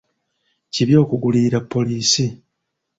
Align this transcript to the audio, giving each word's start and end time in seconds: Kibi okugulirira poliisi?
Kibi 0.73 0.93
okugulirira 1.03 1.59
poliisi? 1.71 2.25